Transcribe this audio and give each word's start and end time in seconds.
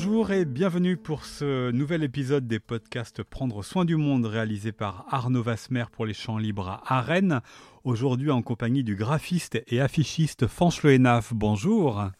Bonjour 0.00 0.30
et 0.30 0.44
bienvenue 0.44 0.96
pour 0.96 1.24
ce 1.24 1.72
nouvel 1.72 2.04
épisode 2.04 2.46
des 2.46 2.60
podcasts 2.60 3.24
Prendre 3.24 3.64
soin 3.64 3.84
du 3.84 3.96
monde 3.96 4.26
réalisé 4.26 4.70
par 4.70 5.04
Arnaud 5.10 5.42
Vasmer 5.42 5.86
pour 5.90 6.06
les 6.06 6.14
champs 6.14 6.38
libres 6.38 6.80
à 6.86 7.00
Rennes. 7.00 7.40
Aujourd'hui 7.82 8.30
en 8.30 8.40
compagnie 8.40 8.84
du 8.84 8.94
graphiste 8.94 9.60
et 9.66 9.80
affichiste 9.80 10.46
Fanch. 10.46 10.84
Oui, 10.84 11.00
bonjour. 11.32 12.10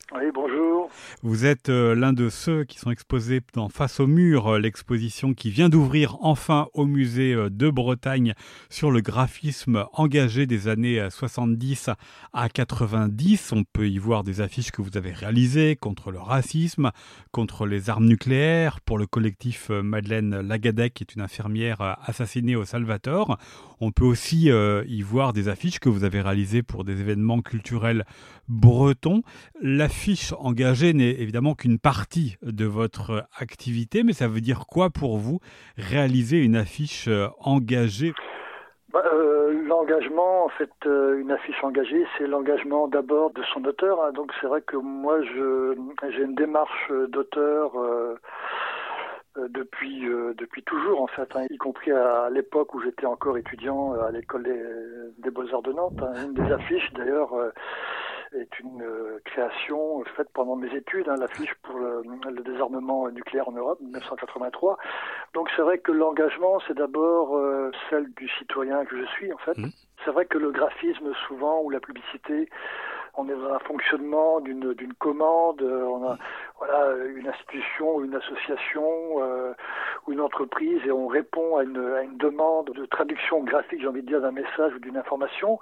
Vous 1.22 1.44
êtes 1.44 1.68
euh, 1.68 1.94
l'un 1.94 2.12
de 2.12 2.28
ceux 2.28 2.64
qui 2.64 2.78
sont 2.78 2.90
exposés 2.90 3.40
dans 3.54 3.68
Face 3.68 4.00
au 4.00 4.06
mur, 4.06 4.48
euh, 4.48 4.58
l'exposition 4.58 5.34
qui 5.34 5.50
vient 5.50 5.68
d'ouvrir 5.68 6.16
enfin 6.20 6.68
au 6.74 6.86
musée 6.86 7.34
euh, 7.34 7.50
de 7.50 7.70
Bretagne 7.70 8.34
sur 8.70 8.90
le 8.90 9.00
graphisme 9.00 9.84
engagé 9.92 10.46
des 10.46 10.68
années 10.68 11.06
70 11.10 11.90
à 12.32 12.48
90. 12.48 13.52
On 13.52 13.64
peut 13.64 13.88
y 13.88 13.98
voir 13.98 14.24
des 14.24 14.40
affiches 14.40 14.70
que 14.70 14.82
vous 14.82 14.96
avez 14.96 15.12
réalisées 15.12 15.76
contre 15.76 16.10
le 16.10 16.18
racisme, 16.18 16.90
contre 17.32 17.66
les 17.66 17.90
armes 17.90 18.06
nucléaires, 18.06 18.80
pour 18.80 18.98
le 18.98 19.06
collectif 19.06 19.70
Madeleine 19.70 20.40
Lagadec, 20.40 20.94
qui 20.94 21.04
est 21.04 21.14
une 21.14 21.22
infirmière 21.22 21.98
assassinée 22.06 22.56
au 22.56 22.64
Salvator. 22.64 23.38
On 23.80 23.90
peut 23.90 24.04
aussi 24.04 24.50
y 24.50 25.02
voir 25.02 25.32
des 25.32 25.48
affiches 25.48 25.78
que 25.78 25.88
vous 25.88 26.04
avez 26.04 26.20
réalisées 26.20 26.62
pour 26.62 26.84
des 26.84 27.00
événements 27.00 27.40
culturels 27.40 28.04
bretons. 28.48 29.22
L'affiche 29.60 30.32
engagée 30.38 30.92
n'est 30.92 31.10
évidemment 31.10 31.54
qu'une 31.54 31.78
partie 31.78 32.36
de 32.42 32.64
votre 32.64 33.26
activité, 33.36 34.02
mais 34.02 34.12
ça 34.12 34.28
veut 34.28 34.40
dire 34.40 34.66
quoi 34.66 34.90
pour 34.90 35.18
vous 35.18 35.40
réaliser 35.76 36.38
une 36.38 36.56
affiche 36.56 37.08
euh, 37.08 37.28
engagée? 37.40 38.12
Bah, 38.92 39.02
euh, 39.12 39.52
L'engagement, 39.66 40.46
en 40.46 40.48
fait, 40.48 40.70
euh, 40.86 41.20
une 41.20 41.30
affiche 41.30 41.62
engagée, 41.62 42.06
c'est 42.16 42.26
l'engagement 42.26 42.88
d'abord 42.88 43.30
de 43.32 43.42
son 43.52 43.64
auteur. 43.64 44.02
Hein. 44.02 44.12
donc 44.12 44.32
c'est 44.40 44.46
vrai 44.46 44.62
que 44.62 44.76
moi, 44.76 45.20
j'ai 45.22 46.22
une 46.22 46.34
démarche 46.34 46.90
d'auteur. 47.08 47.72
Depuis 49.50 50.06
depuis 50.36 50.62
toujours 50.62 51.02
en 51.02 51.06
fait, 51.06 51.28
hein, 51.36 51.46
y 51.50 51.58
compris 51.58 51.92
à, 51.92 52.28
l'époque 52.30 52.74
où 52.74 52.80
j'étais 52.80 53.06
encore 53.06 53.38
étudiant 53.38 53.92
à 53.92 54.10
l'école 54.10 54.44
des, 55.18 55.30
beaux-arts 55.30 55.62
de 55.62 55.72
Nantes. 55.72 56.00
Hein. 56.02 56.24
une 56.24 56.34
des 56.34 56.52
affiches 56.52 56.92
d'ailleurs 56.94 57.32
est 58.32 58.60
une 58.60 58.82
euh, 58.82 59.20
création 59.24 60.04
faite 60.16 60.28
pendant 60.32 60.56
mes 60.56 60.74
études, 60.74 61.08
hein, 61.08 61.16
l'affiche 61.18 61.54
pour 61.62 61.78
le, 61.78 62.02
désarmement 62.42 63.08
nucléaire 63.10 63.48
en 63.48 63.52
Europe, 63.52 63.80
1983. 63.80 64.78
Donc 65.34 65.48
c'est 65.56 65.62
vrai 65.62 65.78
que 65.78 65.92
l'engagement, 65.92 66.58
c'est 66.66 66.76
d'abord 66.76 67.36
euh, 67.36 67.70
celle 67.90 68.12
du 68.14 68.28
citoyen 68.38 68.84
que 68.84 68.98
je 68.98 69.06
suis, 69.12 69.32
en 69.32 69.38
fait. 69.38 69.56
Mmh. 69.56 69.70
C'est 70.04 70.10
vrai 70.10 70.26
que 70.26 70.38
le 70.38 70.50
graphisme, 70.50 71.12
souvent, 71.26 71.62
ou 71.62 71.70
la 71.70 71.80
publicité, 71.80 72.48
on 73.16 73.28
est 73.28 73.34
dans 73.34 73.52
un 73.52 73.58
fonctionnement 73.60 74.40
d'une 74.40 74.74
d'une 74.74 74.94
commande, 74.94 75.60
euh, 75.62 75.82
on 75.84 76.08
a 76.08 76.18
voilà 76.58 76.94
une 77.16 77.28
institution, 77.28 78.02
une 78.02 78.14
association 78.14 78.84
euh, 79.20 79.52
ou 80.06 80.12
une 80.12 80.20
entreprise 80.20 80.80
et 80.84 80.90
on 80.90 81.06
répond 81.06 81.56
à 81.56 81.62
une, 81.62 81.78
à 81.94 82.02
une 82.02 82.16
demande 82.16 82.70
de 82.70 82.84
traduction 82.86 83.42
graphique, 83.44 83.80
j'ai 83.80 83.86
envie 83.86 84.02
de 84.02 84.08
dire, 84.08 84.20
d'un 84.20 84.32
message 84.32 84.74
ou 84.74 84.78
d'une 84.80 84.96
information. 84.96 85.60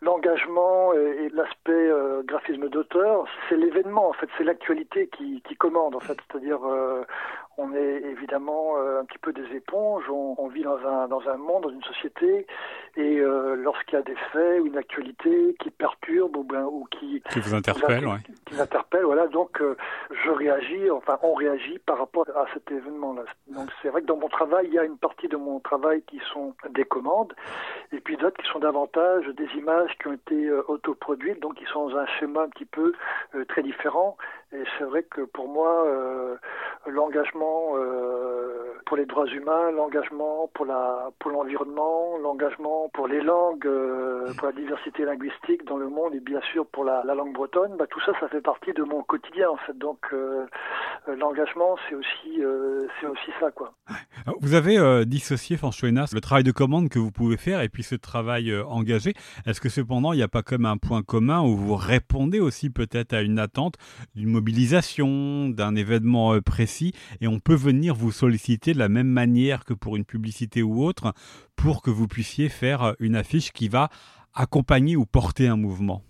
L'engagement 0.00 0.92
et, 0.92 1.28
l'aspect 1.30 1.72
euh, 1.72 2.22
graphisme 2.24 2.68
d'auteur, 2.68 3.26
c'est 3.48 3.56
l'événement 3.56 4.08
en 4.08 4.12
fait, 4.12 4.28
c'est 4.38 4.44
l'actualité 4.44 5.08
qui, 5.08 5.42
qui 5.42 5.56
commande 5.56 5.96
en 5.96 6.00
fait, 6.00 6.16
c'est-à-dire 6.30 6.60
on 7.58 7.74
est 7.74 8.02
évidemment 8.04 8.76
un 8.76 9.04
petit 9.04 9.18
peu 9.18 9.32
des 9.32 9.54
éponges, 9.54 10.04
on, 10.08 10.34
on, 10.38 10.48
vit 10.48 10.62
dans 10.62 10.78
un 10.78 11.08
dans 11.08 11.28
un 11.28 11.36
monde, 11.36 11.64
dans 11.64 11.70
une 11.70 11.82
société 11.82 12.46
et 12.96 13.20
lorsqu'il 13.56 13.94
y 13.94 14.00
a 14.00 14.02
des 14.02 14.16
faits 14.32 14.60
ou 14.60 14.66
une 14.66 14.78
actualité 14.78 15.56
qui 15.60 15.70
perturbe 15.70 16.36
ou, 16.36 16.44
bien, 16.44 16.64
ou 16.64 16.86
qui, 16.90 17.22
vous 17.36 17.54
interpelle, 17.54 18.04
qui, 18.46 18.60
interpelle, 18.60 19.04
voilà. 19.04 19.26
Donc 19.28 19.60
euh, 19.60 19.76
je 20.10 20.30
réagis, 20.30 20.90
enfin 20.90 21.18
on 21.22 21.34
réagit 21.34 21.78
par 21.80 21.98
rapport 21.98 22.26
à 22.34 22.46
cet 22.54 22.70
événement-là. 22.70 23.24
Donc 23.48 23.68
c'est 23.82 23.88
vrai 23.88 24.02
que 24.02 24.06
dans 24.06 24.16
mon 24.16 24.28
travail, 24.28 24.66
il 24.68 24.74
y 24.74 24.78
a 24.78 24.84
une 24.84 24.98
partie 24.98 25.28
de 25.28 25.36
mon 25.36 25.60
travail 25.60 26.02
qui 26.02 26.20
sont 26.32 26.54
des 26.70 26.84
commandes, 26.84 27.34
et 27.92 28.00
puis 28.00 28.16
d'autres 28.16 28.40
qui 28.42 28.48
sont 28.50 28.58
davantage 28.58 29.26
des 29.26 29.48
images 29.56 29.96
qui 30.00 30.08
ont 30.08 30.14
été 30.14 30.46
euh, 30.46 30.62
autoproduites, 30.68 31.40
donc 31.40 31.54
qui 31.56 31.64
sont 31.66 31.88
dans 31.88 31.96
un 31.96 32.06
schéma 32.18 32.42
un 32.42 32.48
petit 32.48 32.66
peu 32.66 32.92
euh, 33.34 33.44
très 33.46 33.62
différent. 33.62 34.16
Et 34.52 34.64
c'est 34.78 34.84
vrai 34.84 35.02
que 35.02 35.22
pour 35.22 35.48
moi, 35.48 35.84
l'engagement 36.86 37.74
pour 38.86 38.96
les 38.96 39.04
droits 39.04 39.26
humains, 39.26 39.70
l'engagement 39.72 40.50
pour 40.54 40.64
l'environnement, 41.30 42.16
l'engagement 42.22 42.88
pour 42.94 43.06
les 43.06 43.20
langues, 43.20 43.68
pour 44.38 44.46
la 44.46 44.52
diversité 44.52 45.04
linguistique 45.04 45.64
dans 45.66 45.76
le 45.76 45.88
monde, 45.88 46.14
et 46.14 46.20
bien 46.20 46.40
sûr 46.52 46.66
pour 46.66 46.84
la, 46.84 47.02
langue 47.04 47.34
bretonne, 47.34 47.76
bah, 47.78 47.86
tout 47.88 48.00
ça, 48.00 48.12
ça 48.18 48.28
fait 48.28 48.40
partie 48.40 48.72
de 48.72 48.82
mon 48.82 49.02
quotidien 49.02 49.50
en 49.50 49.56
fait. 49.58 49.76
Donc 49.76 49.98
euh, 50.12 50.46
euh, 51.08 51.16
l'engagement, 51.16 51.76
c'est 51.88 51.94
aussi, 51.94 52.42
euh, 52.42 52.86
c'est 53.00 53.06
aussi 53.06 53.30
ça 53.40 53.50
quoi. 53.50 53.72
Vous 54.40 54.54
avez 54.54 55.04
dissocié, 55.04 55.56
François 55.56 55.88
le 55.90 56.20
travail 56.20 56.44
de 56.44 56.52
commande 56.52 56.88
que 56.88 56.98
vous 56.98 57.10
pouvez 57.10 57.36
faire 57.36 57.60
et 57.60 57.68
puis 57.68 57.82
ce 57.82 57.94
travail 57.94 58.54
engagé. 58.68 59.14
Est-ce 59.46 59.60
que 59.60 59.68
cependant, 59.68 60.12
il 60.12 60.16
n'y 60.16 60.22
a 60.22 60.28
pas 60.28 60.42
comme 60.42 60.66
un 60.66 60.76
point 60.76 61.02
commun 61.02 61.42
où 61.42 61.56
vous 61.56 61.76
répondez 61.76 62.40
aussi 62.40 62.70
peut-être 62.70 63.12
à 63.12 63.22
une 63.22 63.38
attente 63.38 63.74
d'une 64.14 64.30
mobilisation, 64.38 65.48
d'un 65.48 65.74
événement 65.74 66.40
précis 66.40 66.92
et 67.20 67.26
on 67.26 67.40
peut 67.40 67.56
venir 67.56 67.96
vous 67.96 68.12
solliciter 68.12 68.72
de 68.72 68.78
la 68.78 68.88
même 68.88 69.08
manière 69.08 69.64
que 69.64 69.74
pour 69.74 69.96
une 69.96 70.04
publicité 70.04 70.62
ou 70.62 70.84
autre 70.84 71.12
pour 71.56 71.82
que 71.82 71.90
vous 71.90 72.06
puissiez 72.06 72.48
faire 72.48 72.94
une 73.00 73.16
affiche 73.16 73.50
qui 73.50 73.68
va 73.68 73.88
accompagner 74.34 74.94
ou 74.94 75.06
porter 75.06 75.48
un 75.48 75.56
mouvement 75.56 76.04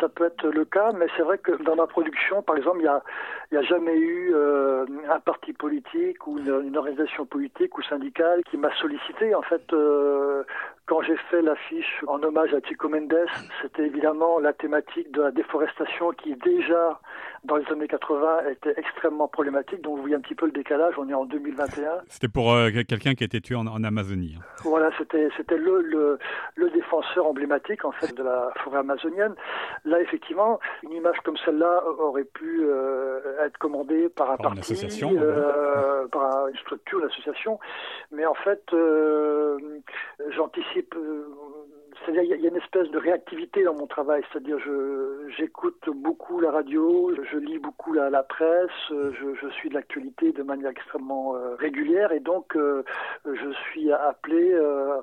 ça 0.00 0.08
peut 0.08 0.26
être 0.26 0.46
le 0.46 0.64
cas, 0.64 0.92
mais 0.92 1.06
c'est 1.16 1.22
vrai 1.22 1.38
que 1.38 1.52
dans 1.62 1.76
ma 1.76 1.86
production, 1.86 2.42
par 2.42 2.56
exemple, 2.56 2.78
il 2.80 2.82
n'y 2.82 3.58
a, 3.58 3.60
a 3.60 3.62
jamais 3.62 3.96
eu 3.96 4.32
euh, 4.34 4.86
un 5.10 5.20
parti 5.20 5.52
politique 5.52 6.26
ou 6.26 6.38
une, 6.38 6.76
organisation 6.76 7.26
politique 7.26 7.76
ou 7.78 7.82
syndicale 7.82 8.42
qui 8.50 8.56
m'a 8.56 8.74
sollicité. 8.76 9.34
En 9.34 9.42
fait, 9.42 9.72
euh, 9.72 10.44
quand 10.86 11.02
j'ai 11.02 11.16
fait 11.30 11.42
l'affiche 11.42 12.02
en 12.06 12.22
hommage 12.22 12.54
à 12.54 12.60
Chico 12.60 12.88
Mendes, 12.88 13.26
c'était 13.62 13.86
évidemment 13.86 14.38
la 14.38 14.52
thématique 14.52 15.10
de 15.12 15.22
la 15.22 15.30
déforestation 15.30 16.12
qui 16.12 16.34
déjà 16.36 17.00
dans 17.44 17.56
les 17.56 17.66
années 17.72 17.88
80 17.88 18.48
était 18.50 18.74
extrêmement 18.76 19.28
problématique. 19.28 19.80
Donc 19.82 19.96
vous 19.96 20.02
voyez 20.02 20.16
un 20.16 20.20
petit 20.20 20.34
peu 20.34 20.46
le 20.46 20.52
décalage, 20.52 20.94
on 20.98 21.08
est 21.08 21.14
en 21.14 21.24
2021. 21.24 22.02
C'était 22.08 22.28
pour 22.28 22.52
euh, 22.52 22.70
quelqu'un 22.70 23.14
qui 23.14 23.24
a 23.24 23.26
été 23.26 23.40
tué 23.40 23.54
en, 23.54 23.66
Amazonie. 23.84 24.36
Hein. 24.38 24.44
Voilà, 24.64 24.90
c'était 24.98 25.28
c'était 25.36 25.56
le, 25.56 25.80
le, 25.82 26.18
le, 26.56 26.70
défenseur 26.70 27.26
emblématique 27.26 27.84
en 27.84 27.92
fait 27.92 28.14
de 28.14 28.22
la 28.22 28.52
forêt 28.62 28.78
amazonienne. 28.78 29.34
Là 29.84 30.00
effectivement, 30.00 30.58
une 30.82 30.92
image 30.92 31.18
comme 31.24 31.36
celle-là 31.44 31.82
aurait 31.98 32.24
pu 32.24 32.64
euh, 32.64 33.46
être 33.46 33.58
commandée 33.58 34.08
par 34.08 34.30
un 34.32 34.36
par 34.36 34.54
parti, 34.54 34.56
une 34.56 34.60
association, 34.60 35.12
euh, 35.16 36.06
par 36.12 36.48
une 36.48 36.56
structure, 36.56 36.98
une 36.98 37.06
association. 37.06 37.58
Mais 38.10 38.26
en 38.26 38.34
fait, 38.34 38.62
j'anticipe 40.30 40.94
c'est-à-dire 42.04 42.22
il 42.22 42.40
y, 42.40 42.46
a 42.46 42.50
une 42.50 42.56
espèce 42.56 42.90
de 42.90 42.98
réactivité 42.98 43.62
dans 43.64 43.74
mon 43.74 43.86
travail, 43.86 44.22
c'est-à-dire 44.30 44.58
je 44.58 45.28
j'écoute 45.36 45.88
beaucoup 45.88 46.40
la 46.40 46.50
radio, 46.50 47.12
je 47.30 47.36
lis 47.36 47.58
beaucoup 47.58 47.92
la, 47.92 48.10
la 48.10 48.22
presse, 48.22 48.70
je, 48.90 49.34
je, 49.40 49.48
suis 49.48 49.68
de 49.68 49.74
l'actualité 49.74 50.32
de 50.32 50.42
manière 50.42 50.70
extrêmement 50.70 51.34
euh, 51.34 51.54
régulière 51.56 52.12
et 52.12 52.20
donc 52.20 52.56
euh, 52.56 52.82
je 53.24 53.52
suis 53.70 53.92
appelé 53.92 54.56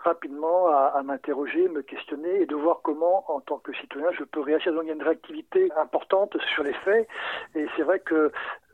rapidement 0.03 0.67
à, 0.67 0.93
à 0.95 1.03
m'interroger, 1.03 1.67
me 1.67 1.81
questionner 1.81 2.41
et 2.41 2.45
de 2.45 2.55
voir 2.55 2.79
comment 2.83 3.29
en 3.31 3.39
tant 3.39 3.57
que 3.57 3.73
citoyen 3.73 4.11
je 4.11 4.23
peux 4.23 4.41
réagir. 4.41 4.73
Donc 4.73 4.83
il 4.83 4.87
y 4.87 4.91
a 4.91 4.95
une 4.95 5.03
réactivité 5.03 5.69
importante 5.77 6.37
sur 6.53 6.63
les 6.63 6.73
faits 6.73 7.07
et 7.55 7.65
c'est 7.75 7.83
vrai 7.83 7.99
que 7.99 8.31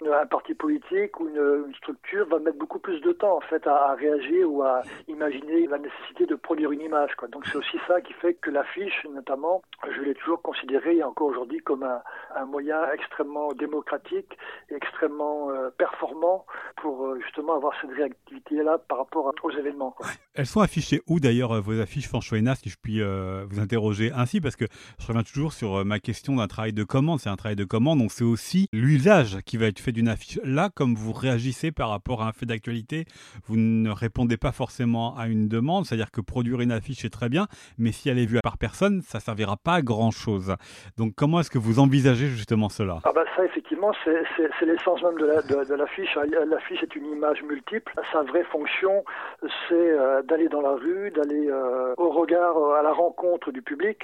un 0.10 0.26
parti 0.26 0.54
politique 0.54 1.20
ou 1.20 1.30
une, 1.30 1.74
structure 1.76 2.28
va 2.28 2.40
mettre 2.40 2.58
beaucoup 2.58 2.80
plus 2.80 3.00
de 3.02 3.12
temps 3.12 3.38
en 3.38 3.42
fait 3.42 3.66
à, 3.66 3.94
réagir 3.96 4.52
ou 4.52 4.62
à 4.62 4.82
imaginer 5.08 5.68
la 5.68 5.78
nécessité 5.78 6.26
de 6.26 6.36
produire 6.36 6.72
une 6.72 6.82
image. 6.82 7.12
Donc 7.32 7.46
c'est 7.48 7.58
aussi 7.58 7.78
ça 7.88 8.02
qui 8.02 8.14
fait 8.14 8.36
que 8.36 8.50
l'affiche, 8.50 9.06
notamment, 9.14 9.62
je 9.90 10.02
l'ai 10.02 10.14
toujours 10.14 10.42
considérée 10.42 11.02
encore 11.03 11.28
aujourd'hui 11.28 11.59
comme 11.59 11.84
un, 11.84 12.46
moyen 12.46 12.80
extrêmement 12.94 13.53
démocratique 13.53 14.38
et 14.70 14.76
extrêmement 14.76 15.50
euh, 15.52 15.70
performant 15.78 16.46
pour 16.82 17.06
euh, 17.06 17.20
justement 17.24 17.56
avoir 17.56 17.74
cette 17.82 17.92
réactivité-là 17.92 18.80
par 18.90 18.97
rapport 18.97 19.32
aux 19.44 19.52
événements. 19.52 19.96
Elles 20.34 20.46
sont 20.46 20.62
affichées 20.62 21.02
où 21.08 21.20
d'ailleurs 21.20 21.62
vos 21.62 21.80
affiches, 21.80 22.08
Fanchoina, 22.08 22.56
si 22.56 22.70
je 22.70 22.78
puis 22.82 23.02
euh, 23.02 23.46
vous 23.50 23.59
interroger 23.59 24.12
ainsi, 24.14 24.42
parce 24.42 24.56
que 24.56 24.66
je 25.00 25.08
reviens 25.08 25.24
toujours 25.24 25.54
sur 25.54 25.86
ma 25.86 26.00
question 26.00 26.36
d'un 26.36 26.47
travail 26.47 26.74
de 26.74 26.84
commande. 26.84 27.20
C'est 27.20 27.30
un 27.30 27.36
travail 27.36 27.56
de 27.56 27.64
commande, 27.64 28.00
donc 28.00 28.12
c'est 28.12 28.24
aussi 28.24 28.68
l'usage 28.74 29.40
qui 29.46 29.58
va 29.58 29.68
être 29.68 29.80
fait 29.80 29.91
d'une 29.91 30.08
affiche. 30.08 30.40
Là, 30.43 30.70
comme 30.73 30.96
vous 30.96 31.14
réagissez 31.14 31.72
par 31.72 31.90
rapport 31.90 32.22
à 32.22 32.28
un 32.28 32.34
fait 32.34 32.46
d'actualité, 32.46 33.05
vous 33.46 33.58
ne 33.58 33.90
répondez 33.90 34.38
pas 34.38 34.52
forcément 34.52 35.16
à 35.17 35.28
une 35.28 35.47
demande, 35.47 35.85
c'est-à-dire 35.85 36.11
que 36.11 36.22
produire 36.22 36.61
une 36.61 36.72
affiche 36.72 37.05
est 37.05 37.09
très 37.09 37.29
bien, 37.29 37.47
mais 37.78 37.91
si 37.91 38.09
elle 38.09 38.20
est 38.20 38.26
vue 38.26 38.40
par 38.43 38.58
personne, 38.58 39.02
ça 39.02 39.20
servira 39.20 39.58
pas 39.58 39.76
à 39.76 39.82
grand 39.82 40.11
chose. 40.11 40.55
Donc 40.97 41.14
comment 41.16 41.40
est-ce 41.40 41.49
que 41.49 41.58
vous 41.58 41.79
envisagez 41.79 42.28
justement 42.28 42.70
cela? 42.70 42.99
Ah 43.03 43.11
bah 43.14 43.23
ça 43.35 43.43
effectivement 43.46 43.91
c'est 44.05 44.66
l'essence 44.66 45.02
même 45.02 45.17
de 45.17 45.26
l'affiche. 45.76 46.16
La, 46.16 46.26
de, 46.26 46.49
l'affiche 46.49 46.84
est 46.84 46.96
une 46.96 47.05
image 47.05 47.41
multiple. 47.44 47.94
Sa 48.11 48.22
vraie 48.23 48.44
fonction 48.46 49.03
c'est 49.67 49.73
euh, 49.73 50.22
d'aller 50.23 50.49
dans 50.49 50.61
la 50.61 50.76
rue, 50.76 51.11
d'aller 51.11 51.47
euh, 51.49 51.94
au 51.97 52.09
regard, 52.09 52.58
euh, 52.58 52.79
à 52.79 52.84
la 52.84 52.94
rencontre 52.94 53.52
du 53.52 53.61
public. 53.61 54.03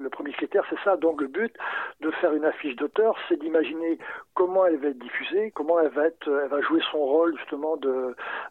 Le 0.00 0.08
premier 0.08 0.32
critère 0.32 0.64
c'est 0.70 0.78
ça. 0.84 0.96
Donc 0.96 1.20
le 1.20 1.28
but 1.28 1.54
de 2.00 2.10
faire 2.12 2.32
une 2.32 2.44
affiche 2.44 2.76
d'auteur 2.76 3.16
c'est 3.28 3.38
d'imaginer 3.38 3.98
comment 4.34 4.64
elle 4.66 4.78
va 4.78 4.88
être 4.88 4.98
diffusée, 4.98 5.27
comment 5.54 5.80
elle 5.80 5.90
va 5.90 6.06
être, 6.06 6.28
elle 6.28 6.48
va 6.48 6.60
jouer 6.60 6.80
son 6.90 6.98
rôle 6.98 7.36
justement 7.38 7.76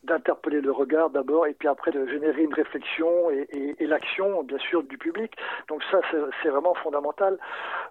d'interpeller 0.04 0.62
le 0.62 0.72
regard 0.72 1.10
d'abord 1.10 1.48
et 1.48 1.54
puis 1.54 1.68
après 1.68 1.92
de 1.92 2.06
générer 2.08 2.44
une 2.44 2.54
réflexion 2.54 3.30
et, 3.32 3.76
l'action 3.88 4.44
bien 4.44 4.58
sûr 4.58 4.84
du 4.84 4.98
public. 4.98 5.34
Donc 5.70 5.82
ça 5.92 6.02
c'est 6.12 6.50
vraiment 6.50 6.74
fondamental. 6.76 7.38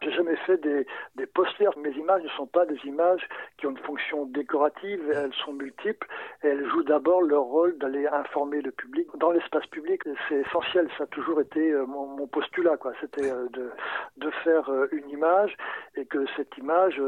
J'ai 0.02 0.12
jamais 0.12 0.36
fait 0.36 0.58
des, 0.58 0.86
posters. 1.34 1.76
Mes 1.78 1.90
images 1.92 2.22
ne 2.22 2.28
sont 2.30 2.46
pas 2.46 2.66
des 2.66 2.78
images 2.84 3.26
qui 3.58 3.66
ont 3.66 3.70
une 3.70 3.78
fonction 3.78 4.26
décorative, 4.26 5.00
elles 5.14 5.32
sont 5.44 5.52
multiples 5.52 6.06
et 6.42 6.48
elles 6.48 6.66
jouent 6.68 6.84
d'abord 6.84 7.22
leur 7.22 7.42
rôle 7.42 7.76
d'aller 7.78 8.06
informer 8.06 8.60
le 8.60 8.70
public 8.70 9.08
dans 9.16 9.30
l'espace 9.30 9.66
public. 9.66 10.02
C'est 10.28 10.40
essentiel, 10.40 10.88
ça 10.98 11.04
a 11.04 11.06
toujours 11.06 11.40
été 11.40 11.70
euh, 11.70 11.86
mon, 11.86 12.26
postulat, 12.26 12.76
quoi. 12.76 12.92
C'était 13.00 13.30
euh, 13.30 13.48
de, 13.50 13.70
de 14.18 14.30
faire 14.44 14.68
euh, 14.68 14.88
une 14.92 15.08
image 15.10 15.56
et 15.96 16.04
que 16.04 16.26
cette 16.36 16.56
image 16.58 17.00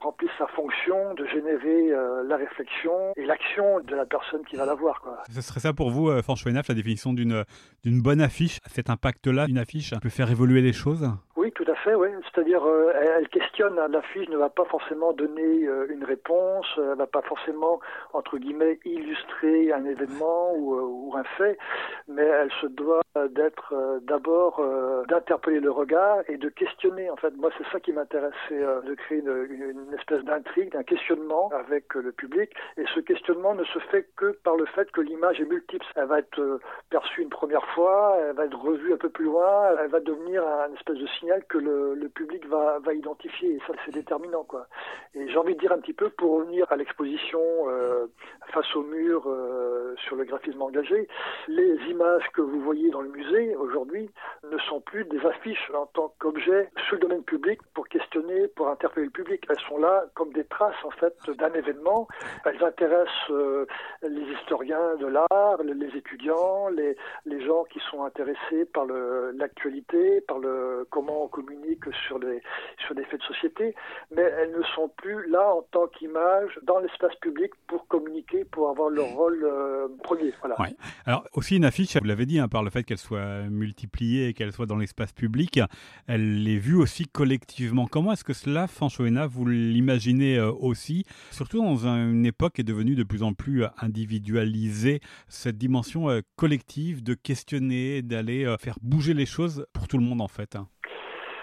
remplisse 0.00 0.30
sa 0.38 0.46
fonction 0.48 0.87
de 0.88 1.26
générer 1.26 1.90
la 2.26 2.36
réflexion 2.36 3.12
et 3.16 3.24
l'action 3.24 3.80
de 3.80 3.94
la 3.94 4.06
personne 4.06 4.42
qui 4.48 4.56
va 4.56 4.64
la 4.64 4.74
voir, 4.74 5.00
quoi. 5.00 5.22
Ce 5.30 5.40
serait 5.40 5.60
ça 5.60 5.72
pour 5.72 5.90
vous, 5.90 6.10
François 6.22 6.50
Hénaf, 6.50 6.68
la 6.68 6.74
définition 6.74 7.12
d'une 7.12 7.44
d'une 7.84 8.00
bonne 8.00 8.20
affiche, 8.20 8.58
cet 8.66 8.90
impact-là, 8.90 9.46
une 9.48 9.58
affiche 9.58 9.94
peut 10.00 10.08
faire 10.08 10.30
évoluer 10.30 10.62
les 10.62 10.72
choses? 10.72 11.10
Oui, 11.36 11.47
tout 11.58 11.68
à 11.72 11.74
fait, 11.74 11.94
oui. 11.96 12.08
C'est-à-dire, 12.22 12.64
euh, 12.64 12.92
elle 13.18 13.28
questionne, 13.28 13.80
l'affiche 13.90 14.28
ne 14.28 14.36
va 14.36 14.48
pas 14.48 14.64
forcément 14.66 15.12
donner 15.12 15.66
euh, 15.66 15.88
une 15.90 16.04
réponse, 16.04 16.66
elle 16.76 16.96
va 16.96 17.08
pas 17.08 17.22
forcément, 17.22 17.80
entre 18.12 18.38
guillemets, 18.38 18.78
illustrer 18.84 19.72
un 19.72 19.84
événement 19.84 20.54
ou, 20.54 20.76
euh, 20.76 20.82
ou 20.82 21.16
un 21.16 21.24
fait, 21.36 21.58
mais 22.06 22.22
elle 22.22 22.52
se 22.60 22.68
doit 22.68 23.00
d'être 23.30 23.74
d'abord 24.02 24.62
d'interpeller 25.08 25.58
le 25.58 25.72
regard 25.72 26.18
et 26.28 26.36
de 26.36 26.48
questionner. 26.48 27.10
En 27.10 27.16
fait, 27.16 27.34
moi, 27.36 27.50
c'est 27.58 27.66
ça 27.72 27.80
qui 27.80 27.92
m'intéresse, 27.92 28.34
c'est 28.48 28.60
de 28.60 28.94
créer 28.94 29.18
une, 29.18 29.48
une 29.50 29.94
espèce 29.94 30.22
d'intrigue, 30.22 30.70
d'un 30.70 30.84
questionnement 30.84 31.50
avec 31.52 31.94
le 31.94 32.12
public. 32.12 32.52
Et 32.76 32.84
ce 32.94 33.00
questionnement 33.00 33.54
ne 33.54 33.64
se 33.64 33.80
fait 33.90 34.06
que 34.14 34.38
par 34.44 34.54
le 34.54 34.66
fait 34.66 34.88
que 34.92 35.00
l'image 35.00 35.40
est 35.40 35.50
multiple. 35.50 35.84
Elle 35.96 36.04
va 36.04 36.20
être 36.20 36.60
perçue 36.90 37.22
une 37.22 37.30
première 37.30 37.66
fois, 37.74 38.16
elle 38.20 38.36
va 38.36 38.44
être 38.44 38.60
revue 38.60 38.92
un 38.92 38.98
peu 38.98 39.08
plus 39.08 39.24
loin, 39.24 39.70
elle 39.82 39.90
va 39.90 39.98
devenir 39.98 40.46
un 40.46 40.72
espèce 40.74 40.98
de 40.98 41.06
signal 41.18 41.42
que 41.48 41.58
le, 41.58 42.08
public 42.08 42.46
va, 42.46 42.78
va, 42.80 42.94
identifier 42.94 43.54
et 43.54 43.58
ça 43.66 43.74
c'est 43.84 43.92
déterminant 43.92 44.44
quoi. 44.44 44.66
Et 45.14 45.28
j'ai 45.28 45.36
envie 45.36 45.54
de 45.54 45.60
dire 45.60 45.72
un 45.72 45.78
petit 45.78 45.92
peu 45.92 46.10
pour 46.10 46.38
revenir 46.38 46.70
à 46.72 46.76
l'exposition 46.76 47.40
euh, 47.68 48.06
face 48.52 48.74
au 48.74 48.82
mur 48.82 49.24
euh, 49.26 49.94
sur 50.06 50.16
le 50.16 50.24
graphisme 50.24 50.62
engagé, 50.62 51.06
les 51.48 51.76
images 51.90 52.28
que 52.32 52.40
vous 52.40 52.60
voyez 52.60 52.90
dans 52.90 53.02
le 53.02 53.10
musée 53.10 53.54
aujourd'hui 53.56 54.10
ne 54.50 54.58
sont 54.58 54.80
plus 54.80 55.04
des 55.04 55.24
affiches 55.26 55.70
en 55.74 55.86
tant 55.86 56.12
qu'objet 56.18 56.70
sur 56.86 56.96
le 56.96 57.02
domaine 57.02 57.22
public 57.22 57.60
pour 57.74 57.88
questionner, 57.88 58.48
pour 58.48 58.68
interpeller 58.68 59.06
le 59.06 59.12
public. 59.12 59.44
Elles 59.48 59.60
sont 59.68 59.78
là 59.78 60.04
comme 60.14 60.32
des 60.32 60.44
traces 60.44 60.82
en 60.84 60.90
fait 60.90 61.14
d'un 61.38 61.52
événement. 61.52 62.08
Elles 62.44 62.62
intéressent 62.64 63.30
euh, 63.30 63.66
les 64.02 64.32
historiens 64.40 64.96
de 64.96 65.06
l'art, 65.06 65.62
les 65.62 65.96
étudiants, 65.96 66.68
les, 66.68 66.96
les 67.26 67.40
gens 67.44 67.64
qui 67.64 67.80
sont 67.90 68.04
intéressés 68.04 68.64
par 68.72 68.86
l'actualité, 68.86 70.20
par 70.22 70.38
le 70.38 70.86
comment 70.90 71.27
on 71.28 71.42
communique 71.42 71.84
sur 72.06 72.18
les 72.18 72.40
sur 72.86 72.94
des 72.94 73.04
faits 73.04 73.20
de 73.20 73.26
société, 73.26 73.74
mais 74.14 74.22
elles 74.22 74.52
ne 74.52 74.62
sont 74.74 74.88
plus 74.96 75.28
là 75.28 75.54
en 75.54 75.62
tant 75.70 75.86
qu'image 75.88 76.58
dans 76.62 76.78
l'espace 76.78 77.14
public 77.16 77.52
pour 77.66 77.86
communiquer, 77.88 78.44
pour 78.44 78.70
avoir 78.70 78.90
leur 78.90 79.08
rôle 79.08 79.44
euh, 79.44 79.88
premier. 80.02 80.32
Voilà. 80.40 80.56
Alors 81.04 81.24
aussi 81.34 81.56
une 81.56 81.64
affiche, 81.64 81.96
vous 81.96 82.06
l'avez 82.06 82.26
dit, 82.26 82.38
hein, 82.38 82.48
par 82.48 82.62
le 82.62 82.70
fait 82.70 82.82
qu'elle 82.84 82.98
soit 82.98 83.42
multipliée 83.50 84.28
et 84.28 84.34
qu'elle 84.34 84.52
soit 84.52 84.66
dans 84.66 84.76
l'espace 84.76 85.12
public, 85.12 85.60
elle 86.06 86.48
est 86.48 86.58
vue 86.58 86.76
aussi 86.76 87.06
collectivement. 87.06 87.86
Comment 87.86 88.12
est-ce 88.12 88.24
que 88.24 88.32
cela, 88.32 88.66
Fanchoena, 88.66 89.26
vous 89.26 89.46
l'imaginez 89.46 90.38
euh, 90.38 90.50
aussi, 90.52 91.04
surtout 91.30 91.62
dans 91.62 91.86
une 91.86 92.26
époque 92.26 92.54
qui 92.54 92.60
est 92.62 92.64
devenue 92.64 92.94
de 92.94 93.04
plus 93.04 93.22
en 93.22 93.32
plus 93.32 93.64
euh, 93.64 93.68
individualisée, 93.78 95.00
cette 95.28 95.58
dimension 95.58 96.08
collective 96.36 97.02
de 97.02 97.14
questionner, 97.14 98.02
d'aller 98.02 98.54
faire 98.58 98.76
bouger 98.80 99.14
les 99.14 99.26
choses 99.26 99.66
pour 99.72 99.88
tout 99.88 99.98
le 99.98 100.04
monde 100.04 100.20
en 100.20 100.28
fait. 100.28 100.56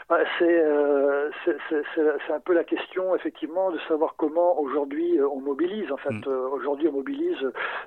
Hein 0.08 1.25
euh, 1.48 1.84
c'est 2.26 2.34
un 2.34 2.40
peu 2.40 2.54
la 2.54 2.64
question, 2.64 3.16
effectivement, 3.16 3.72
de 3.72 3.80
savoir 3.88 4.16
comment 4.18 4.60
aujourd'hui 4.60 5.20
euh, 5.20 5.28
on 5.28 5.42
mobilise. 5.42 5.92
En 5.92 5.98
fait, 5.98 6.12
mm. 6.12 6.24
euh, 6.28 6.50
aujourd'hui 6.50 6.88
on 6.88 6.94
mobilise, 6.94 7.38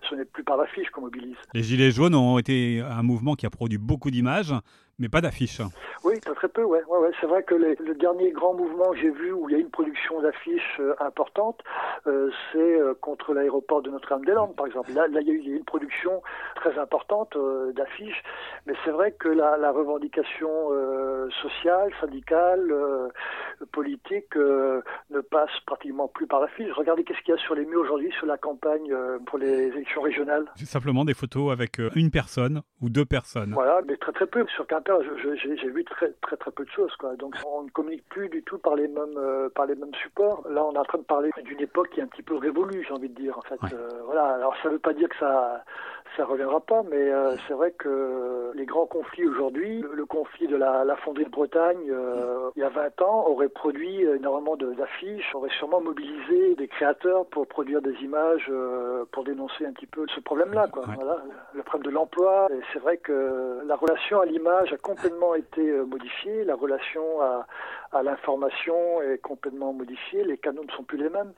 ce 0.09 0.15
n'est 0.15 0.25
plus 0.25 0.45
par 0.45 0.57
l'affiche 0.57 0.91
qu'on 0.91 1.03
mobilise. 1.03 1.37
Les 1.55 1.63
Gilets 1.63 1.91
jaunes 1.91 2.15
ont 2.15 2.39
été 2.39 2.81
un 2.81 3.03
mouvement 3.03 3.35
qui 3.35 3.47
a 3.47 3.51
produit 3.51 3.79
beaucoup 3.79 4.11
d'images, 4.11 4.55
mais 4.99 5.09
pas 5.09 5.21
d'affiches. 5.21 5.63
Oui, 6.05 6.19
très 6.21 6.49
peu, 6.49 6.65
ouais. 6.65 6.83
ouais, 6.89 6.99
ouais. 6.99 7.11
C'est 7.21 7.27
vrai 7.27 7.43
que 7.43 7.55
les, 7.55 7.77
le 7.77 7.95
dernier 7.95 8.31
grand 8.33 8.55
mouvement 8.55 8.91
que 8.91 8.99
j'ai 8.99 9.11
vu 9.11 9.33
où 9.33 9.49
il 9.49 9.53
y 9.53 9.57
a 9.57 9.59
une 9.59 9.71
production 9.71 10.21
d'affiches 10.21 10.77
euh, 10.81 10.95
importante, 11.01 11.61
euh, 12.07 12.31
c'est 12.53 12.81
euh, 12.81 12.95
contre 13.01 13.35
l'aéroport 13.35 13.83
de 13.83 13.91
Notre-Dame-des-Landes, 13.91 14.57
par 14.57 14.67
exemple. 14.67 14.93
Là, 14.93 15.07
là, 15.09 15.21
il 15.21 15.29
y 15.29 15.31
a 15.31 15.35
eu 15.35 15.57
une 15.57 15.65
production 15.65 16.23
très 16.57 16.79
importante 16.79 17.37
euh, 17.37 17.73
d'affiches, 17.73 18.23
mais 18.67 18.75
c'est 18.85 18.91
vrai 18.91 19.13
que 19.13 19.29
la, 19.29 19.57
la 19.57 19.71
revendication 19.71 20.51
euh, 20.73 21.29
sociale, 21.43 21.91
syndicale, 22.01 22.73
politique 23.73 24.37
ne 24.37 25.21
passe 25.21 25.51
pratiquement 25.67 26.09
plus 26.09 26.27
par 26.27 26.41
l'affiche. 26.41 26.71
Regardez 26.73 27.05
qu'est-ce 27.05 27.21
qu'il 27.21 27.35
y 27.35 27.39
a 27.39 27.41
sur 27.41 27.55
les 27.55 27.67
murs 27.67 27.81
aujourd'hui 27.81 28.11
sur 28.13 28.27
la 28.27 28.39
campagne 28.39 28.95
pour 29.27 29.39
les 29.39 29.69
élections 29.69 30.03
régionales. 30.03 30.47
Simplement 30.57 31.05
des 31.05 31.15
photos 31.15 31.53
avec 31.53 31.79
une 31.95 32.11
personne 32.11 32.63
ou 32.81 32.89
deux 32.89 33.05
personnes. 33.05 33.53
Voilà, 33.53 33.81
mais 33.87 33.97
très 33.97 34.13
très 34.13 34.27
peu. 34.27 34.47
Sur 34.55 34.67
j'ai 35.35 35.71
vu 35.71 35.85
très 35.85 36.13
très 36.23 36.37
très 36.37 36.51
peu 36.51 36.65
de 36.65 36.71
choses 36.71 36.95
quoi. 36.97 37.17
Donc 37.17 37.35
on 37.47 37.63
ne 37.63 37.71
communique 37.71 38.05
plus 38.09 38.29
du 38.29 38.43
tout 38.43 38.59
par 38.59 38.75
les 38.75 38.89
mêmes 38.89 39.17
euh, 39.17 39.49
par 39.55 39.67
les 39.67 39.75
mêmes 39.75 39.95
supports. 40.03 40.47
Là 40.49 40.65
on 40.65 40.73
est 40.75 40.79
en 40.79 40.85
train 40.85 40.99
de 40.99 41.05
parler 41.05 41.31
d'une 41.45 41.61
époque 41.61 41.91
qui 41.91 42.01
est 42.01 42.03
un 42.03 42.07
petit 42.07 42.23
peu 42.23 42.37
révolue, 42.37 42.85
j'ai 42.87 42.95
envie 42.95 43.09
de 43.09 43.15
dire 43.15 43.39
en 43.39 43.43
fait. 43.43 43.75
Euh, 43.75 43.89
voilà. 44.07 44.35
Alors 44.35 44.55
ça 44.63 44.69
ne 44.69 44.75
veut 44.75 44.79
pas 44.79 44.95
dire 44.95 45.09
que 45.09 45.17
ça 45.19 45.65
ça 46.17 46.25
reviendra 46.25 46.61
pas, 46.61 46.83
mais 46.91 46.97
euh, 46.97 47.37
c'est 47.47 47.55
vrai 47.55 47.73
que 47.73 48.53
les 48.55 48.67
grands 48.67 48.87
conflits 48.87 49.27
aujourd'hui, 49.27 49.85
le, 49.93 50.07
conflit 50.07 50.47
de 50.47 50.57
la, 50.57 50.85
la 50.85 50.97
fonderie 50.97 51.25
de 51.25 51.31
Bretagne 51.31 51.93
il 52.57 52.61
y 52.61 52.65
a 52.65 52.69
20 52.69 53.03
ans 53.03 53.27
aurait 53.29 53.49
produit 53.49 54.03
énormément 54.03 54.57
d'affiches, 54.57 55.35
aurait 55.35 55.51
sûrement 55.59 55.81
mobilisé 55.81 56.55
des 56.57 56.67
créateurs 56.69 57.27
pour 57.27 57.47
produire 57.47 57.83
des 57.83 57.95
images 58.03 58.51
pour 59.13 59.25
dénoncer 59.25 59.67
un 59.67 59.73
petit 59.73 59.87
peu 59.87 60.07
ce 60.15 60.21
problème-là 60.21 60.67
quoi. 60.73 60.85
Voilà, 60.95 61.19
le 61.53 61.63
problème 61.63 61.91
de 61.91 61.95
l'emploi. 61.95 62.49
Et 62.51 62.61
c'est 62.73 62.79
vrai 62.79 62.97
que 62.97 63.61
la 63.67 63.77
relation 63.77 64.21
à 64.21 64.27
l'image 64.27 64.73
a 64.73 64.77
complètement 64.79 65.35
été 65.35 65.63
modifiée, 65.63 66.45
la 66.45 66.55
relation 66.55 67.21
à, 67.21 67.47
à 67.93 68.03
l'information 68.03 69.03
est 69.03 69.19
complètement 69.19 69.73
modifiée, 69.73 70.25
les 70.25 70.37
canaux 70.37 70.65
ne 70.65 70.73
sont 70.73 70.83
plus 70.83 70.99
les 70.99 71.09
mêmes. 71.09 71.33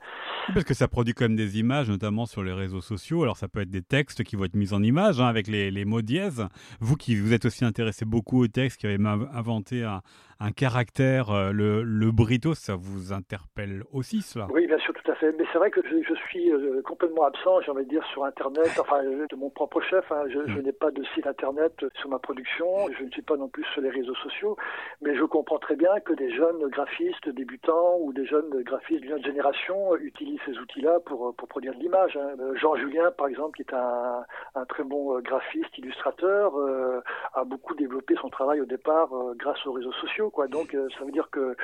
Parce 0.53 0.65
que 0.65 0.73
ça 0.73 0.87
produit 0.87 1.13
quand 1.13 1.25
même 1.25 1.35
des 1.35 1.59
images, 1.59 1.89
notamment 1.89 2.25
sur 2.25 2.43
les 2.43 2.53
réseaux 2.53 2.81
sociaux. 2.81 3.23
Alors 3.23 3.37
ça 3.37 3.47
peut 3.47 3.61
être 3.61 3.69
des 3.69 3.81
textes 3.81 4.23
qui 4.23 4.35
vont 4.35 4.45
être 4.45 4.55
mis 4.55 4.73
en 4.73 4.81
image 4.83 5.19
hein, 5.19 5.27
avec 5.27 5.47
les, 5.47 5.71
les, 5.71 5.85
mots 5.85 6.01
dièses. 6.01 6.45
Vous 6.79 6.95
qui 6.95 7.15
vous 7.15 7.33
êtes 7.33 7.45
aussi 7.45 7.65
intéressé 7.65 8.05
beaucoup 8.05 8.43
aux 8.43 8.47
textes, 8.47 8.79
qui 8.79 8.87
avez 8.87 8.97
inventé 9.33 9.83
un, 9.83 10.01
un 10.41 10.51
caractère, 10.51 11.29
euh, 11.29 11.51
le, 11.51 11.83
le 11.83 12.11
brito, 12.11 12.55
ça 12.55 12.75
vous 12.75 13.13
interpelle 13.13 13.83
aussi 13.93 14.21
cela? 14.21 14.47
Oui, 14.51 14.65
bien 14.65 14.79
sûr, 14.79 14.91
tout 14.93 15.11
à 15.11 15.15
fait. 15.15 15.31
Mais 15.37 15.45
c'est 15.51 15.59
vrai 15.59 15.69
que 15.69 15.81
je, 15.83 16.01
je 16.01 16.15
suis 16.27 16.51
euh, 16.51 16.81
complètement 16.81 17.25
absent, 17.25 17.61
j'ai 17.61 17.71
envie 17.71 17.83
de 17.85 17.89
dire, 17.89 18.03
sur 18.07 18.25
Internet, 18.25 18.71
enfin, 18.79 19.03
de 19.03 19.35
mon 19.35 19.51
propre 19.51 19.81
chef. 19.81 20.11
Hein. 20.11 20.23
Je, 20.29 20.51
je 20.51 20.59
mm. 20.59 20.63
n'ai 20.63 20.71
pas 20.71 20.89
de 20.89 21.03
site 21.13 21.27
Internet 21.27 21.85
sur 21.99 22.09
ma 22.09 22.17
production, 22.17 22.65
je 22.97 23.03
ne 23.03 23.11
suis 23.11 23.21
pas 23.21 23.37
non 23.37 23.49
plus 23.49 23.63
sur 23.73 23.81
les 23.81 23.91
réseaux 23.91 24.15
sociaux, 24.15 24.57
mais 25.01 25.15
je 25.15 25.23
comprends 25.23 25.59
très 25.59 25.75
bien 25.75 25.99
que 25.99 26.13
des 26.13 26.33
jeunes 26.35 26.67
graphistes 26.69 27.29
débutants 27.29 27.97
ou 27.99 28.11
des 28.11 28.25
jeunes 28.25 28.63
graphistes 28.63 29.01
d'une 29.01 29.13
autre 29.13 29.25
génération 29.25 29.95
utilisent 29.97 30.30
ces 30.45 30.57
outils-là 30.57 30.99
pour, 31.05 31.35
pour 31.35 31.47
produire 31.47 31.73
de 31.73 31.79
l'image. 31.79 32.17
Hein. 32.17 32.35
Euh, 32.39 32.55
Jean 32.55 32.75
Julien, 32.75 33.11
par 33.17 33.27
exemple, 33.27 33.55
qui 33.57 33.63
est 33.63 33.73
un, 33.73 34.23
un 34.55 34.65
très 34.65 34.83
bon 34.83 35.19
graphiste, 35.21 35.77
illustrateur, 35.77 36.57
euh, 36.57 37.01
a 37.33 37.43
beaucoup 37.43 37.75
développé 37.75 38.15
son 38.21 38.29
travail 38.29 38.61
au 38.61 38.65
départ 38.65 39.13
euh, 39.13 39.33
grâce 39.37 39.65
aux 39.65 39.71
réseaux 39.71 39.93
sociaux. 39.93 40.29
Quoi. 40.29 40.47
Donc 40.47 40.73
euh, 40.73 40.87
ça 40.97 41.05
veut 41.05 41.11
dire 41.11 41.29
que 41.31 41.39
euh, 41.39 41.55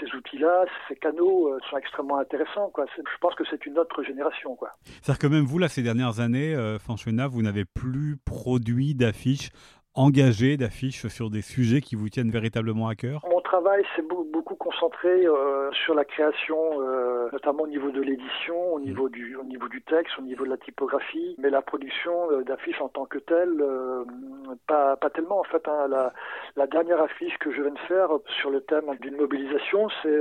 ces 0.00 0.14
outils-là, 0.14 0.64
ces 0.88 0.96
canaux 0.96 1.48
euh, 1.48 1.58
sont 1.70 1.76
extrêmement 1.76 2.18
intéressants. 2.18 2.70
Quoi. 2.70 2.86
Je 2.96 3.18
pense 3.20 3.34
que 3.34 3.44
c'est 3.50 3.64
une 3.66 3.78
autre 3.78 4.02
génération. 4.02 4.56
C'est-à-dire 5.02 5.18
que 5.18 5.26
même 5.26 5.44
vous, 5.44 5.58
là, 5.58 5.68
ces 5.68 5.82
dernières 5.82 6.20
années, 6.20 6.54
euh, 6.54 6.78
vous 7.30 7.42
n'avez 7.42 7.64
plus 7.64 8.16
produit 8.24 8.94
d'affiches 8.94 9.50
engagées, 9.94 10.56
d'affiches 10.56 11.06
sur 11.08 11.30
des 11.30 11.42
sujets 11.42 11.80
qui 11.80 11.96
vous 11.96 12.08
tiennent 12.08 12.30
véritablement 12.30 12.88
à 12.88 12.94
cœur? 12.94 13.24
Travail 13.56 13.86
s'est 13.96 14.02
beaucoup 14.02 14.54
concentré 14.54 15.26
euh, 15.26 15.70
sur 15.72 15.94
la 15.94 16.04
création, 16.04 16.58
euh, 16.82 17.30
notamment 17.32 17.62
au 17.62 17.66
niveau 17.66 17.90
de 17.90 18.02
l'édition, 18.02 18.74
au 18.74 18.80
niveau 18.80 19.08
du, 19.08 19.34
au 19.34 19.44
niveau 19.44 19.66
du 19.68 19.80
texte, 19.80 20.18
au 20.18 20.22
niveau 20.22 20.44
de 20.44 20.50
la 20.50 20.58
typographie, 20.58 21.34
mais 21.38 21.48
la 21.48 21.62
production 21.62 22.30
euh, 22.32 22.44
d'affiches 22.44 22.82
en 22.82 22.88
tant 22.88 23.06
que 23.06 23.16
telle, 23.16 23.64
pas, 24.66 24.96
pas 24.96 25.08
tellement 25.08 25.40
en 25.40 25.44
fait. 25.44 25.66
Hein. 25.68 25.88
La, 25.88 26.66
dernière 26.66 27.00
affiche 27.00 27.38
que 27.38 27.50
je 27.50 27.62
viens 27.62 27.70
de 27.70 27.78
faire 27.78 28.10
sur 28.40 28.50
le 28.50 28.60
thème 28.60 28.94
d'une 29.00 29.16
mobilisation, 29.16 29.88
c'est 30.02 30.18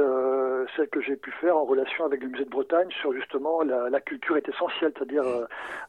celle 0.75 0.88
que 0.89 1.01
j'ai 1.01 1.18
pu 1.18 1.32
faire 1.32 1.58
en 1.58 1.65
relation 1.65 2.06
avec 2.06 2.22
le 2.22 2.30
musée 2.30 2.46
de 2.46 2.50
Bretagne 2.50 2.89
sur 3.01 3.12
justement 3.13 3.63
la, 3.63 3.89
la 3.89 4.00
culture 4.00 4.38
est 4.38 4.48
essentielle, 4.48 4.94
c'est-à-dire 4.96 5.25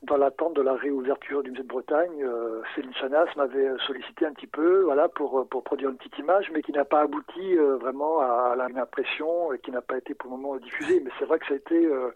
dans 0.02 0.16
l'attente 0.16 0.54
de 0.54 0.62
la 0.62 0.74
réouverture 0.74 1.42
du 1.42 1.50
musée 1.50 1.62
de 1.62 1.68
Bretagne, 1.68 2.26
Céline 2.74 2.94
Chanas 2.94 3.28
m'avait 3.36 3.68
sollicité 3.86 4.26
un 4.26 4.32
petit 4.32 4.46
peu, 4.46 4.80
voilà, 4.80 5.08
pour 5.08 5.46
pour 5.48 5.62
produire 5.62 5.90
une 5.90 5.96
petite 5.98 6.18
image, 6.18 6.50
mais 6.52 6.62
qui 6.62 6.72
n'a 6.72 6.86
pas 6.86 7.02
abouti 7.02 7.35
euh, 7.40 7.76
vraiment 7.76 8.20
à, 8.20 8.54
à 8.58 8.68
l'impression 8.68 9.52
et 9.52 9.58
qui 9.58 9.70
n'a 9.70 9.80
pas 9.80 9.98
été 9.98 10.14
pour 10.14 10.30
le 10.30 10.36
moment 10.36 10.56
diffusée. 10.56 11.00
Mais 11.04 11.10
c'est 11.18 11.24
vrai 11.24 11.38
que 11.38 11.46
ça 11.46 11.54
a 11.54 11.56
été 11.56 11.86
euh, 11.86 12.10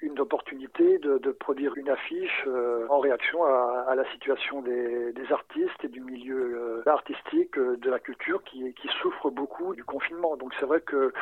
une 0.00 0.18
opportunité 0.20 0.98
de, 0.98 1.18
produire 1.32 1.76
une 1.76 1.90
affiche 1.90 2.44
euh, 2.46 2.86
en 2.88 2.98
réaction 2.98 3.44
à, 3.44 3.94
la 3.94 4.10
situation 4.12 4.62
des, 4.62 5.12
artistes 5.30 5.82
et 5.82 5.88
du 5.88 6.00
milieu 6.00 6.82
artistique, 6.86 7.58
de 7.58 7.90
la 7.90 7.98
culture 7.98 8.42
qui, 8.44 8.72
qui 8.74 8.88
souffre 9.00 9.30
beaucoup 9.30 9.74
du 9.74 9.84
confinement. 9.84 10.36
Donc 10.36 10.52
c'est 10.60 10.66
vrai 10.66 10.80
que 10.80 11.12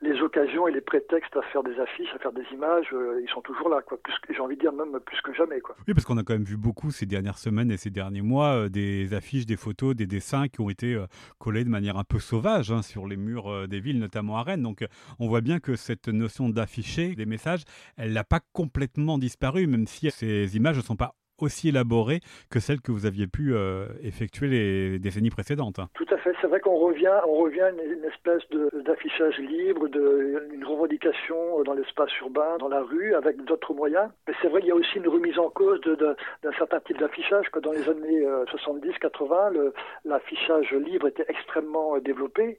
les 0.00 0.20
occasions 0.20 0.68
et 0.68 0.72
les 0.72 0.80
prétextes 0.80 1.36
à 1.36 1.42
faire 1.42 1.62
des 1.62 1.78
affiches, 1.80 2.08
à 2.14 2.18
faire 2.18 2.32
des 2.32 2.44
images, 2.52 2.94
ils 3.20 3.28
sont 3.28 3.40
toujours 3.40 3.68
là, 3.68 3.82
quoi. 3.82 3.98
Plus, 3.98 4.14
j'ai 4.30 4.40
envie 4.40 4.56
de 4.56 4.60
dire 4.60 4.72
même 4.72 5.00
plus 5.00 5.20
que 5.22 5.32
jamais, 5.34 5.60
quoi. 5.60 5.74
Oui, 5.86 5.94
parce 5.94 6.06
qu'on 6.06 6.16
a 6.18 6.22
quand 6.22 6.34
même 6.34 6.44
vu 6.44 6.56
beaucoup 6.56 6.90
ces 6.90 7.06
dernières 7.06 7.38
semaines 7.38 7.70
et 7.70 7.76
ces 7.76 7.90
derniers 7.90 8.22
mois 8.22 8.68
des 8.68 9.12
affiches, 9.12 9.46
des 9.46 9.56
photos, 9.56 9.96
des 9.96 10.06
dessins 10.06 10.48
qui 10.48 10.60
ont 10.60 10.70
été 10.70 10.96
collés 11.38 11.64
de 11.64 11.70
manière 11.70 11.96
un 11.96 12.04
peu 12.04 12.20
sauvage 12.20 12.70
hein, 12.70 12.82
sur 12.88 13.06
les 13.06 13.16
murs 13.16 13.48
euh, 13.48 13.66
des 13.66 13.80
villes, 13.80 13.98
notamment 13.98 14.38
à 14.38 14.42
Rennes. 14.42 14.62
Donc 14.62 14.84
on 15.18 15.28
voit 15.28 15.40
bien 15.40 15.60
que 15.60 15.76
cette 15.76 16.08
notion 16.08 16.48
d'afficher 16.48 17.14
des 17.14 17.26
messages, 17.26 17.62
elle 17.96 18.12
n'a 18.12 18.24
pas 18.24 18.40
complètement 18.52 19.18
disparu, 19.18 19.66
même 19.66 19.86
si 19.86 20.10
ces 20.10 20.56
images 20.56 20.76
ne 20.76 20.82
sont 20.82 20.96
pas 20.96 21.14
aussi 21.42 21.68
élaborées 21.68 22.20
que 22.50 22.60
celles 22.60 22.80
que 22.80 22.92
vous 22.92 23.06
aviez 23.06 23.26
pu 23.26 23.54
euh, 23.54 23.86
effectuer 24.02 24.48
les 24.48 24.98
décennies 24.98 25.30
précédentes. 25.30 25.80
Tout 25.94 26.06
à 26.10 26.18
fait, 26.18 26.32
c'est 26.40 26.46
vrai 26.46 26.60
qu'on 26.60 26.76
revient, 26.76 27.14
on 27.26 27.34
revient 27.34 27.60
à 27.60 27.70
une, 27.70 28.04
espèce 28.04 28.42
d'affichage 28.84 29.38
libre, 29.38 29.88
de, 29.88 30.48
une 30.52 30.64
revendication 30.64 31.62
dans 31.64 31.74
l'espace 31.74 32.10
urbain, 32.20 32.56
dans 32.58 32.68
la 32.68 32.80
rue, 32.80 33.14
avec 33.14 33.44
d'autres 33.44 33.74
moyens. 33.74 34.10
Mais 34.26 34.34
c'est 34.40 34.48
vrai 34.48 34.60
qu'il 34.60 34.70
y 34.70 34.72
a 34.72 34.76
aussi 34.76 34.96
une 34.96 35.08
remise 35.08 35.38
en 35.38 35.50
cause 35.50 35.80
d'un 35.80 36.52
certain 36.58 36.80
type 36.80 36.98
d'affichage, 36.98 37.48
que 37.50 37.58
dans 37.58 37.72
les 37.72 37.88
années 37.88 38.24
70-80, 38.52 39.56
euh, 39.56 39.70
l'affichage 40.04 40.72
libre 40.72 41.08
était 41.08 41.26
extrêmement 41.28 41.96
euh, 41.96 42.00
développé, 42.00 42.58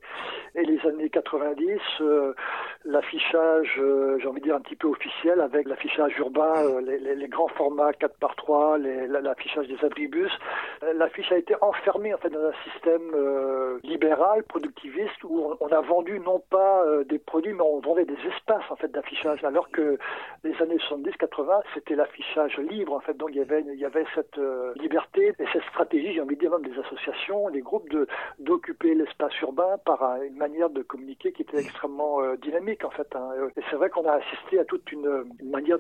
et 0.56 0.64
les 0.64 0.80
années 0.88 1.10
90, 1.10 1.80
l'affichage, 2.86 3.80
j'ai 4.20 4.28
envie 4.28 4.40
de 4.40 4.46
dire 4.46 4.56
un 4.56 4.62
petit 4.62 4.76
peu 4.76 4.88
officiel, 4.88 5.42
avec 5.42 5.68
l'affichage 5.68 6.18
urbain, 6.18 6.54
les, 6.82 6.98
les, 7.00 7.16
les, 7.16 7.28
grands 7.28 7.48
formats 7.50 7.94
4 7.94 8.18
par 8.18 8.36
3 8.36 8.69
l'affichage 8.78 9.68
des 9.68 9.84
abribus. 9.84 10.32
Euh, 10.84 10.94
l'affiche 10.94 11.32
a 11.32 11.38
été 11.38 11.56
enfermée 11.62 12.14
en 12.14 12.18
fait 12.18 12.30
dans 12.30 12.44
un 12.44 12.72
système 12.72 13.12
euh, 13.14 13.80
libéral, 13.84 14.44
productiviste, 14.44 15.24
où 15.24 15.56
on, 15.60 15.68
a 15.68 15.82
vendu 15.82 16.20
non 16.20 16.42
pas 16.50 16.84
euh, 16.86 17.04
des 17.04 17.20
produits, 17.20 17.54
mais 17.54 17.62
on 17.62 17.80
vendait 17.80 18.06
des 18.06 18.18
espaces 18.28 18.64
en 18.70 18.76
fait 18.76 18.92
d'affichage, 18.92 19.44
alors 19.44 19.70
que 19.72 19.98
les 20.44 20.62
années 20.62 20.78
70-80, 20.78 21.62
c'était 21.74 21.96
l'affichage 21.96 22.58
libre 22.58 22.94
en 22.94 23.00
fait. 23.00 23.16
Donc 23.18 23.30
il 23.32 23.38
y 23.38 23.42
avait, 23.42 23.62
il 23.62 23.80
y 23.80 23.86
avait 23.86 24.06
cette 24.16 24.40
liberté 24.76 25.34
et 25.40 25.46
cette 25.54 25.64
stratégie, 25.70 26.14
j'ai 26.14 26.22
envie 26.22 26.36
de 26.36 26.42
dire 26.42 26.52
même 26.52 26.70
des 26.70 26.80
associations, 26.80 27.50
des 27.50 27.62
groupes 27.62 27.90
de 27.90 28.08
d'occuper 28.40 28.96
l'espace 28.96 29.38
urbain 29.42 29.78
par 29.86 30.22
une 30.24 30.38
manière 30.38 30.70
de 30.70 30.82
communiquer 30.82 31.32
qui 31.32 31.42
était 31.42 31.60
extrêmement 31.60 32.20
dynamique 32.36 32.84
en 32.86 32.90
fait. 32.90 33.08
Hein. 33.16 33.30
Et 33.58 33.62
c'est 33.70 33.76
vrai 33.76 33.90
qu'on 33.90 34.06
a 34.06 34.14
assisté 34.14 34.60
à 34.60 34.66
toute 34.66 34.92
une, 34.92 35.26
une 35.40 35.50
manière 35.50 35.78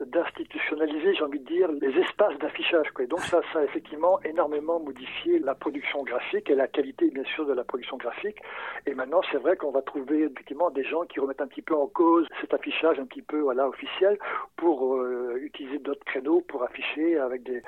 d'institutionnaliser, 0.00 1.14
j'ai 1.14 1.24
envie 1.24 1.40
de 1.40 1.46
dire, 1.46 1.68
les 1.72 1.98
espaces 2.00 2.25
d'affichage. 2.38 2.86
Donc 3.08 3.20
ça, 3.20 3.40
ça 3.52 3.60
a 3.60 3.64
effectivement 3.64 4.20
énormément 4.22 4.80
modifié 4.80 5.38
la 5.38 5.54
production 5.54 6.02
graphique 6.02 6.50
et 6.50 6.54
la 6.54 6.66
qualité 6.66 7.10
bien 7.10 7.24
sûr 7.24 7.46
de 7.46 7.52
la 7.52 7.64
production 7.64 7.96
graphique. 7.96 8.38
Et 8.86 8.94
maintenant, 8.94 9.20
c'est 9.30 9.38
vrai 9.38 9.56
qu'on 9.56 9.70
va 9.70 9.82
trouver 9.82 10.24
effectivement 10.24 10.70
des 10.70 10.84
gens 10.84 11.02
qui 11.02 11.20
remettent 11.20 11.40
un 11.40 11.46
petit 11.46 11.62
peu 11.62 11.74
en 11.74 11.86
cause 11.86 12.26
cet 12.40 12.54
affichage 12.54 12.98
un 12.98 13.06
petit 13.06 13.22
peu 13.22 13.40
voilà 13.40 13.68
officiel 13.68 14.18
pour 14.56 14.96
euh, 14.96 15.38
utiliser 15.42 15.78
d'autres 15.78 16.04
créneaux 16.04 16.42
pour 16.48 16.62
afficher 16.62 17.18
avec 17.18 17.42
des, 17.42 17.62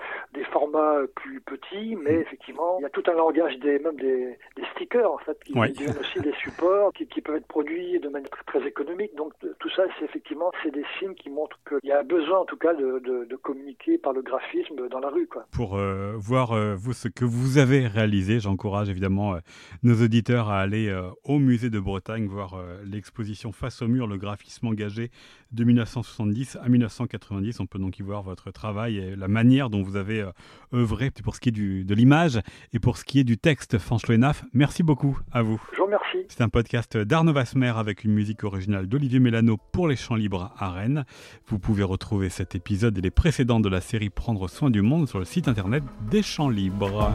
formats 0.52 1.00
plus 1.14 1.42
petits, 1.42 1.94
mais 1.96 2.14
effectivement, 2.14 2.76
il 2.78 2.82
y 2.82 2.86
a 2.86 2.90
tout 2.90 3.02
un 3.06 3.12
langage 3.12 3.58
des 3.58 3.78
même 3.78 3.96
des 3.96 4.38
stickers 4.78 5.10
en 5.10 5.18
fait 5.18 5.38
qui 5.44 5.52
ouais. 5.52 5.72
aussi 5.72 6.20
des 6.20 6.32
supports 6.42 6.92
qui, 6.92 7.06
qui, 7.06 7.20
peuvent 7.20 7.36
être 7.36 7.46
produits 7.46 7.98
de 8.00 8.08
manière 8.08 8.30
très 8.46 8.66
économique. 8.66 9.14
Donc 9.16 9.32
tout 9.58 9.70
ça, 9.70 9.82
c'est 9.98 10.04
effectivement 10.04 10.50
c'est 10.62 10.70
des 10.70 10.84
signes 10.98 11.14
qui 11.14 11.30
montrent 11.30 11.58
qu'il 11.68 11.88
y 11.88 11.92
a 11.92 12.02
besoin 12.02 12.38
en 12.38 12.44
tout 12.44 12.56
cas 12.56 12.74
de, 12.74 13.00
de, 13.04 13.24
de 13.24 13.36
communiquer 13.36 13.98
par 13.98 14.12
le 14.12 14.22
graphisme 14.22 14.88
dans 14.88 15.00
la 15.00 15.08
rue. 15.08 15.26
Quoi. 15.26 15.46
Pour 15.52 15.76
euh, 15.76 16.14
voir 16.16 16.52
euh, 16.52 16.74
vous, 16.76 16.92
ce 16.92 17.08
que 17.08 17.24
vous 17.24 17.58
avez 17.58 17.86
réalisé, 17.86 18.40
j'encourage 18.40 18.88
évidemment 18.88 19.34
euh, 19.34 19.38
nos 19.82 20.02
auditeurs 20.02 20.48
à 20.48 20.60
aller 20.60 20.94
au 21.24 21.38
musée 21.38 21.70
de 21.70 21.80
Bretagne, 21.80 22.26
voir 22.26 22.60
l'exposition 22.84 23.52
Face 23.52 23.82
au 23.82 23.88
mur, 23.88 24.06
le 24.06 24.16
graphisme 24.16 24.66
engagé 24.66 25.10
de 25.52 25.64
1970 25.64 26.58
à 26.62 26.68
1990. 26.68 27.60
On 27.60 27.66
peut 27.66 27.78
donc 27.78 27.98
y 27.98 28.02
voir 28.02 28.22
votre 28.22 28.50
travail 28.50 28.98
et 28.98 29.16
la 29.16 29.28
manière 29.28 29.70
dont 29.70 29.82
vous 29.82 29.96
avez 29.96 30.24
œuvré 30.72 31.10
pour 31.10 31.34
ce 31.34 31.40
qui 31.40 31.48
est 31.48 31.52
du, 31.52 31.84
de 31.84 31.94
l'image 31.94 32.40
et 32.72 32.78
pour 32.78 32.96
ce 32.96 33.04
qui 33.04 33.20
est 33.20 33.24
du 33.24 33.38
texte. 33.38 33.78
Fanch 33.78 34.08
Naf, 34.08 34.44
merci 34.68 34.82
beaucoup 34.82 35.18
à 35.32 35.40
vous. 35.40 35.58
Je 35.72 35.78
vous 35.78 35.86
remercie. 35.86 36.26
C'est 36.28 36.42
un 36.42 36.50
podcast 36.50 36.98
d'Arnaud 36.98 37.32
Vasmer 37.32 37.72
avec 37.74 38.04
une 38.04 38.12
musique 38.12 38.44
originale 38.44 38.86
d'Olivier 38.86 39.18
Mélano 39.18 39.56
pour 39.56 39.88
les 39.88 39.96
Champs 39.96 40.14
Libres 40.14 40.52
à 40.58 40.70
Rennes. 40.70 41.06
Vous 41.46 41.58
pouvez 41.58 41.82
retrouver 41.82 42.28
cet 42.28 42.54
épisode 42.54 42.98
et 42.98 43.00
les 43.00 43.10
précédents 43.10 43.60
de 43.60 43.70
la 43.70 43.80
série 43.80 44.10
Prendre 44.10 44.46
soin 44.46 44.68
du 44.68 44.82
monde 44.82 45.08
sur 45.08 45.20
le 45.20 45.24
site 45.24 45.48
internet 45.48 45.82
des 46.10 46.22
Champs 46.22 46.50
Libres. 46.50 47.14